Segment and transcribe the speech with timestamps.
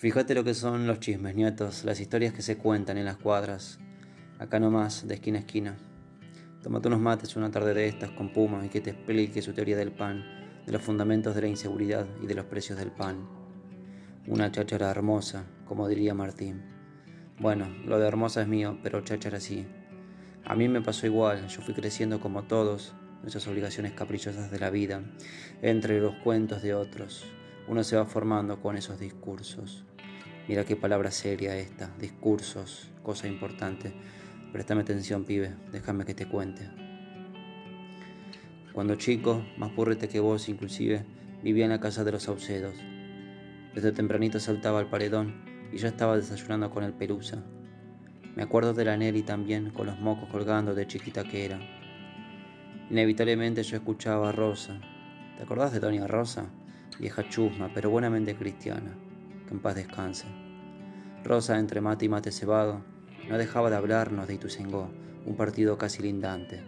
[0.00, 3.78] Fíjate lo que son los chismes, nietos, las historias que se cuentan en las cuadras,
[4.38, 5.76] acá nomás, de esquina a esquina.
[6.62, 9.76] Tómate unos mates una tarde de estas con Puma y que te explique su teoría
[9.76, 10.24] del pan,
[10.64, 13.28] de los fundamentos de la inseguridad y de los precios del pan.
[14.26, 16.62] Una cháchara hermosa, como diría Martín.
[17.38, 19.66] Bueno, lo de hermosa es mío, pero cháchara sí.
[20.46, 22.94] A mí me pasó igual, yo fui creciendo como todos,
[23.26, 25.02] esas obligaciones caprichosas de la vida,
[25.60, 27.26] entre los cuentos de otros.
[27.70, 29.84] Uno se va formando con esos discursos.
[30.48, 33.92] Mira qué palabra seria esta, discursos, cosa importante.
[34.50, 36.68] Préstame atención, pibe, déjame que te cuente.
[38.72, 41.04] Cuando chico, más purrete que vos inclusive,
[41.44, 42.74] vivía en la casa de los Saucedos.
[43.72, 47.40] Desde tempranito saltaba al paredón y ya estaba desayunando con el pelusa.
[48.34, 51.60] Me acuerdo de la Nelly también, con los mocos colgando de chiquita que era.
[52.90, 54.80] Inevitablemente yo escuchaba a Rosa.
[55.40, 56.50] ¿Te acordás de Doña Rosa?
[56.98, 58.94] Vieja chusma, pero buenamente cristiana
[59.50, 60.26] en paz descanse.
[61.24, 62.82] Rosa, entre mate y mate cebado,
[63.26, 64.90] no dejaba de hablarnos de Ituzaingó,
[65.24, 66.62] un partido casi lindante.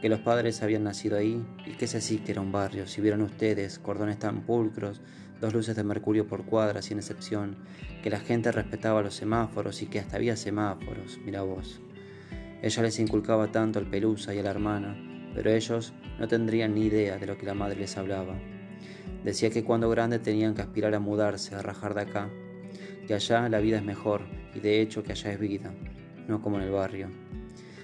[0.00, 2.86] Que los padres habían nacido ahí y que ese sí que era un barrio.
[2.86, 5.02] Si vieron ustedes cordones tan pulcros,
[5.38, 7.58] dos luces de mercurio por cuadra sin excepción,
[8.02, 11.82] que la gente respetaba los semáforos y que hasta había semáforos, mira vos.
[12.62, 16.86] Ella les inculcaba tanto al pelusa y a la hermana, pero ellos no tendrían ni
[16.86, 18.34] idea de lo que la madre les hablaba.
[19.24, 22.30] Decía que cuando grande tenían que aspirar a mudarse, a rajar de acá,
[23.06, 24.22] que allá la vida es mejor
[24.54, 25.72] y de hecho que allá es vida,
[26.26, 27.08] no como en el barrio.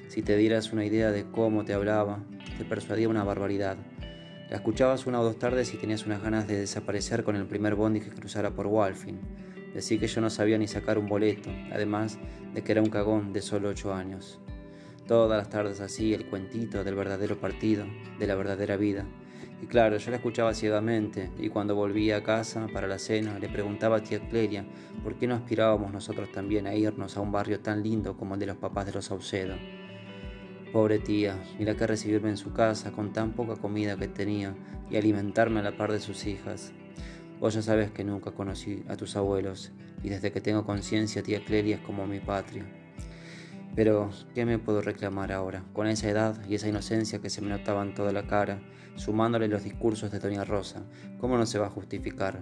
[0.08, 2.24] Si te dieras una idea de cómo te hablaba,
[2.56, 3.76] te persuadía una barbaridad.
[4.48, 7.74] La escuchabas una o dos tardes y tenías unas ganas de desaparecer con el primer
[7.74, 9.18] bondi que cruzara por Walfin.
[9.74, 12.18] Decía que yo no sabía ni sacar un boleto, además
[12.54, 14.40] de que era un cagón de solo ocho años.
[15.06, 17.86] Todas las tardes así, el cuentito del verdadero partido,
[18.18, 19.06] de la verdadera vida,
[19.62, 23.48] y claro, yo la escuchaba ciegamente, y cuando volvía a casa para la cena le
[23.48, 24.66] preguntaba a tía Cleria
[25.02, 28.40] por qué no aspirábamos nosotros también a irnos a un barrio tan lindo como el
[28.40, 29.54] de los papás de los Saucedo.
[30.72, 34.54] Pobre tía, mira que recibirme en su casa con tan poca comida que tenía
[34.90, 36.72] y alimentarme a la par de sus hijas.
[37.40, 39.72] Vos ya sabes que nunca conocí a tus abuelos,
[40.02, 42.66] y desde que tengo conciencia tía Cleria es como mi patria.
[43.76, 45.62] Pero, ¿qué me puedo reclamar ahora?
[45.74, 48.58] Con esa edad y esa inocencia que se me notaba en toda la cara,
[48.96, 50.82] sumándole los discursos de Doña Rosa,
[51.20, 52.40] ¿cómo no se va a justificar?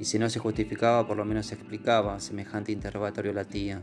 [0.00, 3.80] Y si no se justificaba, por lo menos se explicaba semejante interrogatorio la tía.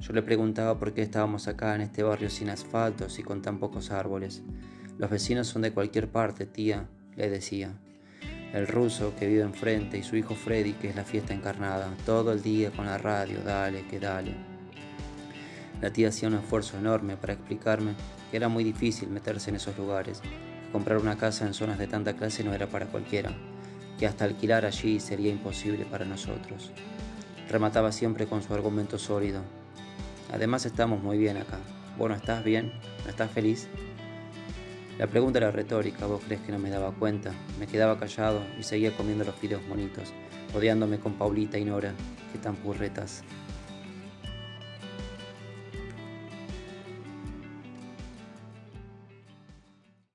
[0.00, 3.58] Yo le preguntaba por qué estábamos acá en este barrio sin asfaltos y con tan
[3.58, 4.42] pocos árboles.
[4.98, 6.86] Los vecinos son de cualquier parte, tía,
[7.16, 7.72] le decía.
[8.52, 12.30] El ruso que vive enfrente y su hijo Freddy, que es la fiesta encarnada, todo
[12.30, 14.51] el día con la radio, dale, que dale.
[15.82, 17.96] La tía hacía un esfuerzo enorme para explicarme
[18.30, 21.88] que era muy difícil meterse en esos lugares, que comprar una casa en zonas de
[21.88, 23.32] tanta clase no era para cualquiera,
[23.98, 26.70] que hasta alquilar allí sería imposible para nosotros.
[27.50, 29.42] Remataba siempre con su argumento sólido.
[30.32, 31.58] Además estamos muy bien acá.
[31.98, 32.72] Bueno, ¿estás bien?
[33.02, 33.66] ¿No estás feliz?
[34.98, 37.32] La pregunta era retórica, vos crees que no me daba cuenta.
[37.58, 40.12] Me quedaba callado y seguía comiendo los fideos bonitos,
[40.54, 41.92] odiándome con Paulita y Nora,
[42.32, 43.24] que tan purretas.